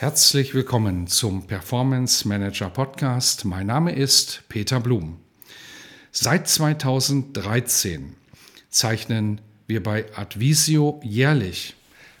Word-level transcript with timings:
Herzlich 0.00 0.54
willkommen 0.54 1.08
zum 1.08 1.48
Performance 1.48 2.28
Manager 2.28 2.70
Podcast. 2.70 3.44
Mein 3.44 3.66
Name 3.66 3.90
ist 3.90 4.44
Peter 4.48 4.78
Blum. 4.78 5.18
Seit 6.12 6.46
2013 6.46 8.14
zeichnen 8.68 9.40
wir 9.66 9.82
bei 9.82 10.06
Advisio 10.14 11.00
jährlich 11.02 11.74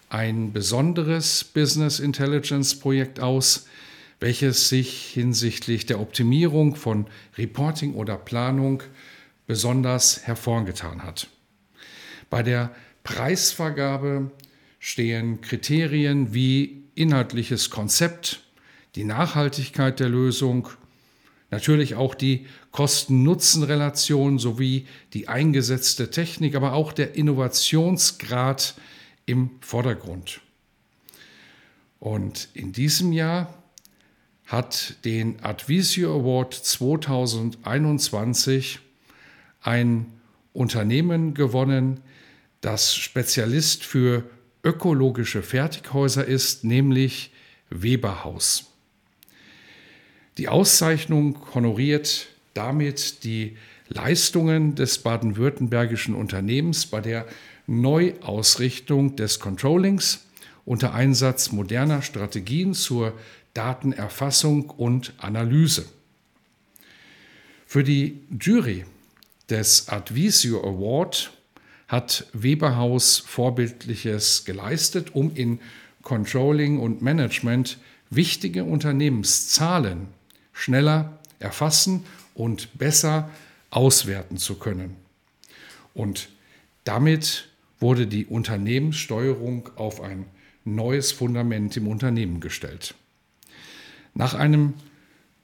ein 0.08 0.52
besonderes 0.52 1.44
Business 1.44 2.00
Intelligence 2.00 2.76
Projekt 2.76 3.20
aus, 3.20 3.68
welches 4.18 4.68
sich 4.68 5.12
hinsichtlich 5.12 5.86
der 5.86 6.00
Optimierung 6.00 6.74
von 6.74 7.06
Reporting 7.36 7.94
oder 7.94 8.16
Planung 8.16 8.82
besonders 9.46 10.26
hervorgetan 10.26 11.04
hat. 11.04 11.28
Bei 12.28 12.42
der 12.42 12.74
Preisvergabe 13.04 14.32
stehen 14.80 15.42
Kriterien 15.42 16.34
wie 16.34 16.77
inhaltliches 16.98 17.70
Konzept, 17.70 18.42
die 18.94 19.04
Nachhaltigkeit 19.04 20.00
der 20.00 20.08
Lösung, 20.08 20.68
natürlich 21.50 21.94
auch 21.94 22.14
die 22.14 22.46
Kosten-Nutzen-Relation 22.72 24.38
sowie 24.38 24.86
die 25.14 25.28
eingesetzte 25.28 26.10
Technik, 26.10 26.54
aber 26.54 26.72
auch 26.72 26.92
der 26.92 27.14
Innovationsgrad 27.14 28.74
im 29.26 29.50
Vordergrund. 29.60 30.40
Und 32.00 32.48
in 32.54 32.72
diesem 32.72 33.12
Jahr 33.12 33.54
hat 34.46 34.96
den 35.04 35.42
Advisio 35.42 36.20
Award 36.20 36.54
2021 36.54 38.78
ein 39.60 40.06
Unternehmen 40.52 41.34
gewonnen, 41.34 42.00
das 42.60 42.96
Spezialist 42.96 43.84
für 43.84 44.24
ökologische 44.68 45.42
Fertighäuser 45.42 46.26
ist, 46.26 46.62
nämlich 46.62 47.30
Weberhaus. 47.70 48.66
Die 50.36 50.48
Auszeichnung 50.48 51.38
honoriert 51.54 52.28
damit 52.52 53.24
die 53.24 53.56
Leistungen 53.88 54.74
des 54.74 54.98
baden-württembergischen 54.98 56.14
Unternehmens 56.14 56.86
bei 56.86 57.00
der 57.00 57.26
Neuausrichtung 57.66 59.16
des 59.16 59.40
Controllings 59.40 60.26
unter 60.64 60.92
Einsatz 60.92 61.50
moderner 61.52 62.02
Strategien 62.02 62.74
zur 62.74 63.14
Datenerfassung 63.54 64.68
und 64.70 65.14
Analyse. 65.18 65.86
Für 67.66 67.84
die 67.84 68.20
Jury 68.38 68.84
des 69.48 69.88
Advisio 69.88 70.60
Award 70.60 71.32
hat 71.88 72.26
Weberhaus 72.32 73.18
Vorbildliches 73.18 74.44
geleistet, 74.44 75.14
um 75.14 75.34
in 75.34 75.58
Controlling 76.02 76.78
und 76.78 77.02
Management 77.02 77.78
wichtige 78.10 78.64
Unternehmenszahlen 78.64 80.08
schneller 80.52 81.18
erfassen 81.38 82.04
und 82.34 82.78
besser 82.78 83.30
auswerten 83.70 84.36
zu 84.36 84.56
können. 84.56 84.96
Und 85.94 86.28
damit 86.84 87.48
wurde 87.80 88.06
die 88.06 88.26
Unternehmenssteuerung 88.26 89.70
auf 89.76 90.00
ein 90.00 90.26
neues 90.64 91.12
Fundament 91.12 91.76
im 91.76 91.88
Unternehmen 91.88 92.40
gestellt. 92.40 92.94
Nach 94.14 94.34
einem 94.34 94.74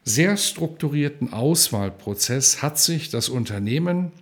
sehr 0.04 0.36
strukturierten 0.36 1.32
Auswahlprozess 1.32 2.60
hat 2.60 2.78
sich 2.78 3.08
das 3.10 3.28
Unternehmen 3.28 4.12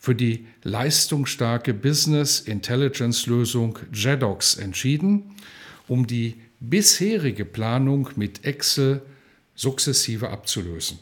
für 0.00 0.14
die 0.14 0.46
leistungsstarke 0.64 1.74
Business 1.74 2.40
Intelligence 2.40 3.26
Lösung 3.26 3.78
JEDOX 3.92 4.56
entschieden, 4.56 5.36
um 5.86 6.06
die 6.06 6.40
bisherige 6.58 7.44
Planung 7.44 8.08
mit 8.16 8.44
Excel 8.44 9.02
sukzessive 9.54 10.30
abzulösen. 10.30 10.98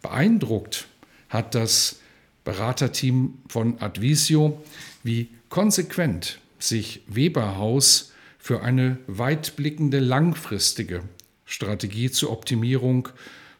Beeindruckt 0.00 0.86
hat 1.28 1.56
das 1.56 1.96
Beraterteam 2.44 3.38
von 3.48 3.80
Advisio, 3.80 4.62
wie 5.02 5.28
konsequent 5.48 6.38
sich 6.60 7.02
Weberhaus 7.08 8.12
für 8.38 8.62
eine 8.62 8.98
weitblickende 9.08 9.98
langfristige 9.98 11.02
Strategie 11.46 12.10
zur 12.10 12.30
Optimierung 12.30 13.08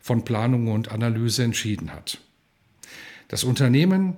von 0.01 0.25
Planung 0.25 0.71
und 0.71 0.93
Analyse 0.93 1.43
entschieden 1.43 1.93
hat. 1.93 2.19
Das 3.29 3.45
Unternehmen 3.45 4.17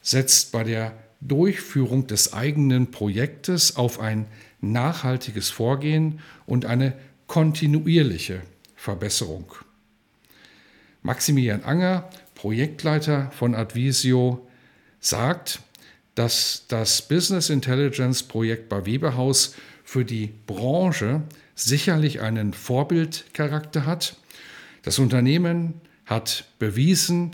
setzt 0.00 0.52
bei 0.52 0.64
der 0.64 0.96
Durchführung 1.20 2.06
des 2.06 2.32
eigenen 2.32 2.90
Projektes 2.90 3.76
auf 3.76 4.00
ein 4.00 4.26
nachhaltiges 4.60 5.50
Vorgehen 5.50 6.20
und 6.46 6.66
eine 6.66 6.94
kontinuierliche 7.26 8.42
Verbesserung. 8.76 9.52
Maximilian 11.02 11.64
Anger, 11.64 12.10
Projektleiter 12.34 13.30
von 13.32 13.54
Advisio, 13.54 14.46
sagt, 15.00 15.60
dass 16.14 16.64
das 16.68 17.02
Business 17.02 17.50
Intelligence 17.50 18.22
Projekt 18.22 18.68
bei 18.68 18.84
Weberhaus 18.84 19.54
für 19.84 20.04
die 20.04 20.32
Branche 20.46 21.22
sicherlich 21.54 22.20
einen 22.20 22.52
Vorbildcharakter 22.52 23.86
hat. 23.86 24.16
Das 24.82 24.98
Unternehmen 24.98 25.80
hat 26.06 26.44
bewiesen, 26.58 27.32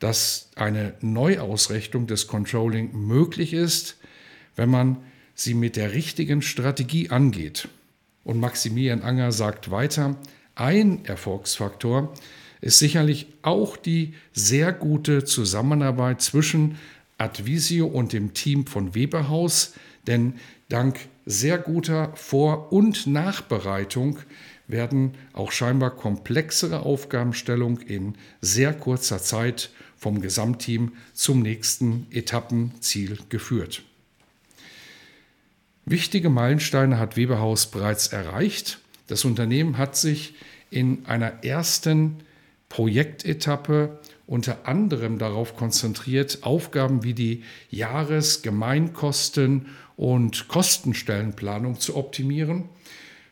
dass 0.00 0.50
eine 0.56 0.94
Neuausrichtung 1.00 2.06
des 2.06 2.26
Controlling 2.26 2.90
möglich 3.06 3.52
ist, 3.52 3.96
wenn 4.56 4.70
man 4.70 4.96
sie 5.34 5.54
mit 5.54 5.76
der 5.76 5.92
richtigen 5.92 6.42
Strategie 6.42 7.10
angeht. 7.10 7.68
Und 8.24 8.40
Maximilian 8.40 9.02
Anger 9.02 9.32
sagt 9.32 9.70
weiter, 9.70 10.16
ein 10.54 11.04
Erfolgsfaktor 11.04 12.12
ist 12.60 12.78
sicherlich 12.78 13.26
auch 13.42 13.76
die 13.76 14.14
sehr 14.32 14.72
gute 14.72 15.24
Zusammenarbeit 15.24 16.20
zwischen 16.20 16.76
Advisio 17.16 17.86
und 17.86 18.12
dem 18.12 18.34
Team 18.34 18.66
von 18.66 18.94
Weberhaus, 18.94 19.74
denn 20.06 20.34
dank 20.68 20.98
sehr 21.26 21.58
guter 21.58 22.12
Vor- 22.16 22.72
und 22.72 23.06
Nachbereitung 23.06 24.18
werden 24.72 25.14
auch 25.32 25.52
scheinbar 25.52 25.90
komplexere 25.90 26.80
Aufgabenstellungen 26.80 27.80
in 27.82 28.14
sehr 28.40 28.72
kurzer 28.72 29.18
Zeit 29.18 29.70
vom 29.96 30.20
Gesamtteam 30.20 30.92
zum 31.12 31.42
nächsten 31.42 32.06
Etappenziel 32.10 33.18
geführt. 33.28 33.82
Wichtige 35.84 36.30
Meilensteine 36.30 36.98
hat 36.98 37.16
Weberhaus 37.16 37.66
bereits 37.66 38.08
erreicht. 38.08 38.78
Das 39.08 39.24
Unternehmen 39.24 39.76
hat 39.76 39.96
sich 39.96 40.34
in 40.70 41.04
einer 41.06 41.44
ersten 41.44 42.18
Projektetappe 42.68 43.98
unter 44.26 44.68
anderem 44.68 45.18
darauf 45.18 45.56
konzentriert, 45.56 46.38
Aufgaben 46.42 47.02
wie 47.02 47.14
die 47.14 47.42
Jahresgemeinkosten- 47.72 49.66
und 49.96 50.46
Kostenstellenplanung 50.46 51.80
zu 51.80 51.96
optimieren. 51.96 52.68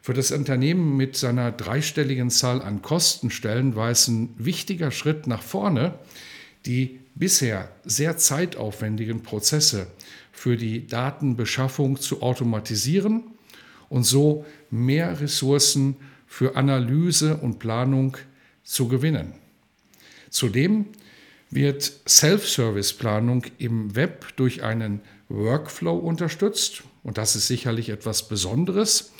Für 0.08 0.14
das 0.14 0.30
Unternehmen 0.30 0.96
mit 0.96 1.18
seiner 1.18 1.52
dreistelligen 1.52 2.30
Zahl 2.30 2.62
an 2.62 2.80
Kostenstellen 2.80 3.76
war 3.76 3.90
es 3.90 4.08
ein 4.08 4.34
wichtiger 4.38 4.90
Schritt 4.90 5.26
nach 5.26 5.42
vorne, 5.42 5.98
die 6.64 7.00
bisher 7.14 7.70
sehr 7.84 8.16
zeitaufwendigen 8.16 9.22
Prozesse 9.22 9.86
für 10.32 10.56
die 10.56 10.86
Datenbeschaffung 10.86 12.00
zu 12.00 12.22
automatisieren 12.22 13.24
und 13.90 14.04
so 14.04 14.46
mehr 14.70 15.20
Ressourcen 15.20 15.96
für 16.26 16.56
Analyse 16.56 17.36
und 17.36 17.58
Planung 17.58 18.16
zu 18.64 18.88
gewinnen. 18.88 19.34
Zudem 20.30 20.86
wird 21.50 21.92
Self-Service-Planung 22.08 23.44
im 23.58 23.94
Web 23.94 24.28
durch 24.36 24.62
einen 24.62 25.02
Workflow 25.28 25.98
unterstützt 25.98 26.82
und 27.02 27.18
das 27.18 27.36
ist 27.36 27.46
sicherlich 27.46 27.90
etwas 27.90 28.26
Besonderes 28.26 29.12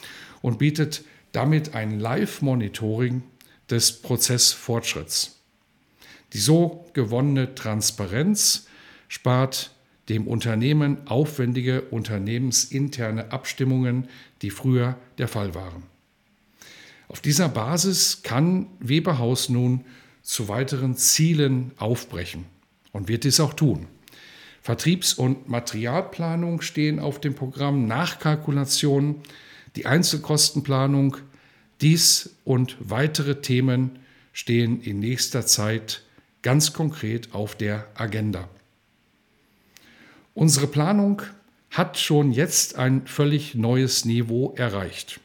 und 0.42 0.58
bietet 0.58 1.04
damit 1.32 1.74
ein 1.74 2.00
Live-Monitoring 2.00 3.22
des 3.70 4.00
Prozessfortschritts. 4.00 5.36
Die 6.32 6.38
so 6.38 6.86
gewonnene 6.92 7.54
Transparenz 7.54 8.66
spart 9.08 9.72
dem 10.08 10.26
Unternehmen 10.26 11.06
aufwendige 11.06 11.82
unternehmensinterne 11.82 13.30
Abstimmungen, 13.30 14.08
die 14.42 14.50
früher 14.50 14.96
der 15.18 15.28
Fall 15.28 15.54
waren. 15.54 15.82
Auf 17.08 17.20
dieser 17.20 17.48
Basis 17.48 18.22
kann 18.22 18.66
Weberhaus 18.80 19.48
nun 19.48 19.84
zu 20.22 20.48
weiteren 20.48 20.96
Zielen 20.96 21.72
aufbrechen 21.78 22.44
und 22.92 23.08
wird 23.08 23.24
dies 23.24 23.40
auch 23.40 23.54
tun. 23.54 23.86
Vertriebs- 24.62 25.14
und 25.14 25.48
Materialplanung 25.48 26.60
stehen 26.60 26.98
auf 27.00 27.20
dem 27.20 27.34
Programm, 27.34 27.86
Nachkalkulation, 27.86 29.22
die 29.76 29.86
Einzelkostenplanung, 29.86 31.16
dies 31.80 32.30
und 32.44 32.76
weitere 32.80 33.40
Themen 33.40 33.98
stehen 34.32 34.80
in 34.80 35.00
nächster 35.00 35.46
Zeit 35.46 36.02
ganz 36.42 36.72
konkret 36.72 37.34
auf 37.34 37.54
der 37.54 37.86
Agenda. 37.94 38.48
Unsere 40.34 40.66
Planung 40.66 41.22
hat 41.70 41.98
schon 41.98 42.32
jetzt 42.32 42.76
ein 42.76 43.06
völlig 43.06 43.54
neues 43.54 44.04
Niveau 44.04 44.54
erreicht. 44.56 45.20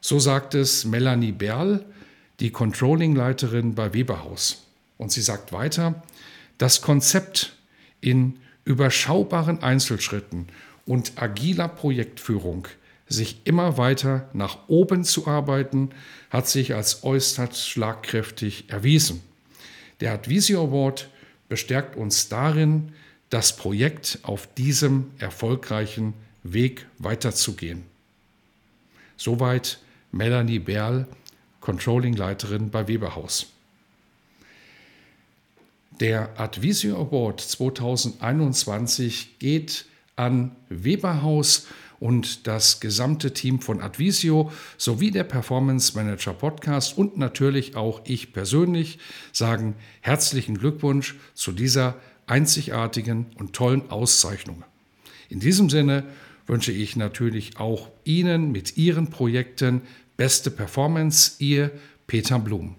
So 0.00 0.18
sagt 0.18 0.54
es 0.54 0.84
Melanie 0.84 1.32
Berl, 1.32 1.84
die 2.40 2.50
Controlling-Leiterin 2.50 3.74
bei 3.74 3.94
Weberhaus. 3.94 4.64
Und 4.96 5.12
sie 5.12 5.22
sagt 5.22 5.52
weiter, 5.52 6.02
das 6.58 6.82
Konzept 6.82 7.56
in 8.00 8.38
überschaubaren 8.64 9.62
Einzelschritten 9.62 10.48
und 10.86 11.12
agiler 11.16 11.68
Projektführung 11.68 12.68
sich 13.08 13.40
immer 13.44 13.78
weiter 13.78 14.28
nach 14.32 14.68
oben 14.68 15.04
zu 15.04 15.26
arbeiten, 15.26 15.90
hat 16.30 16.48
sich 16.48 16.74
als 16.74 17.04
äußerst 17.04 17.68
schlagkräftig 17.68 18.68
erwiesen. 18.68 19.22
Der 20.00 20.12
Advisio 20.12 20.64
Award 20.64 21.08
bestärkt 21.48 21.96
uns 21.96 22.28
darin, 22.28 22.92
das 23.30 23.56
Projekt 23.56 24.20
auf 24.22 24.48
diesem 24.54 25.10
erfolgreichen 25.18 26.14
Weg 26.42 26.86
weiterzugehen. 26.98 27.84
Soweit 29.16 29.78
Melanie 30.12 30.60
Berl, 30.60 31.06
Controlling-Leiterin 31.60 32.70
bei 32.70 32.88
Weberhaus. 32.88 33.46
Der 36.00 36.38
Advisio 36.38 36.96
Award 37.00 37.40
2021 37.40 39.38
geht 39.38 39.84
an 40.14 40.54
Weberhaus 40.68 41.66
und 42.00 42.46
das 42.46 42.80
gesamte 42.80 43.32
Team 43.32 43.60
von 43.60 43.80
Advisio 43.80 44.50
sowie 44.76 45.10
der 45.10 45.24
Performance 45.24 45.96
Manager 45.96 46.32
Podcast 46.32 46.96
und 46.96 47.18
natürlich 47.18 47.76
auch 47.76 48.00
ich 48.04 48.32
persönlich 48.32 48.98
sagen 49.32 49.74
herzlichen 50.00 50.58
Glückwunsch 50.58 51.16
zu 51.34 51.52
dieser 51.52 51.96
einzigartigen 52.26 53.26
und 53.36 53.54
tollen 53.54 53.90
Auszeichnung. 53.90 54.64
In 55.28 55.40
diesem 55.40 55.70
Sinne 55.70 56.04
wünsche 56.46 56.72
ich 56.72 56.96
natürlich 56.96 57.58
auch 57.58 57.88
Ihnen 58.04 58.52
mit 58.52 58.76
Ihren 58.76 59.10
Projekten 59.10 59.82
beste 60.16 60.50
Performance, 60.50 61.32
Ihr 61.38 61.70
Peter 62.06 62.38
Blum. 62.38 62.76